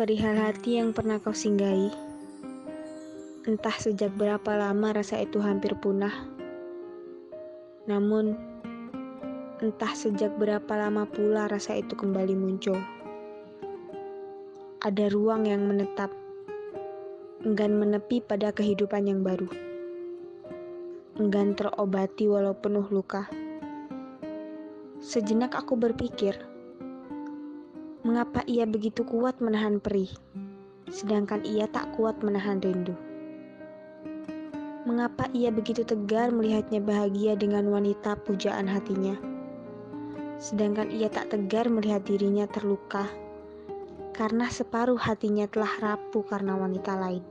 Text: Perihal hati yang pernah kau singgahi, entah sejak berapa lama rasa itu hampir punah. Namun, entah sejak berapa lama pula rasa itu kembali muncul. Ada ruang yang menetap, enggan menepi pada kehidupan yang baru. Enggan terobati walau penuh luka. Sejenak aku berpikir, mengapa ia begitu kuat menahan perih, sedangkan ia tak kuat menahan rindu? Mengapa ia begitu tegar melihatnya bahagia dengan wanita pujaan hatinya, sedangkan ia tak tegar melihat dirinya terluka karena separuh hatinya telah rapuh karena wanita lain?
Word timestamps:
Perihal 0.00 0.32
hati 0.32 0.80
yang 0.80 0.96
pernah 0.96 1.20
kau 1.20 1.36
singgahi, 1.36 1.92
entah 3.44 3.76
sejak 3.76 4.08
berapa 4.16 4.48
lama 4.56 4.96
rasa 4.96 5.20
itu 5.20 5.44
hampir 5.44 5.76
punah. 5.76 6.24
Namun, 7.84 8.32
entah 9.60 9.92
sejak 9.92 10.40
berapa 10.40 10.72
lama 10.72 11.04
pula 11.04 11.52
rasa 11.52 11.76
itu 11.76 11.92
kembali 11.92 12.32
muncul. 12.32 12.80
Ada 14.80 15.12
ruang 15.12 15.44
yang 15.44 15.68
menetap, 15.68 16.08
enggan 17.44 17.76
menepi 17.76 18.24
pada 18.24 18.56
kehidupan 18.56 19.04
yang 19.04 19.20
baru. 19.20 19.52
Enggan 21.20 21.52
terobati 21.52 22.24
walau 22.24 22.56
penuh 22.56 22.88
luka. 22.88 23.28
Sejenak 25.04 25.52
aku 25.52 25.76
berpikir, 25.76 26.40
mengapa 28.00 28.40
ia 28.48 28.64
begitu 28.64 29.04
kuat 29.04 29.44
menahan 29.44 29.76
perih, 29.76 30.08
sedangkan 30.88 31.44
ia 31.44 31.68
tak 31.68 31.92
kuat 32.00 32.16
menahan 32.24 32.56
rindu? 32.56 32.96
Mengapa 34.88 35.28
ia 35.36 35.52
begitu 35.52 35.84
tegar 35.84 36.32
melihatnya 36.32 36.80
bahagia 36.80 37.36
dengan 37.36 37.68
wanita 37.68 38.16
pujaan 38.24 38.64
hatinya, 38.64 39.20
sedangkan 40.40 40.88
ia 40.88 41.12
tak 41.12 41.28
tegar 41.28 41.68
melihat 41.68 42.00
dirinya 42.08 42.48
terluka 42.48 43.04
karena 44.16 44.48
separuh 44.48 44.96
hatinya 44.96 45.44
telah 45.48 45.72
rapuh 45.80 46.24
karena 46.24 46.56
wanita 46.56 46.96
lain? 46.96 47.24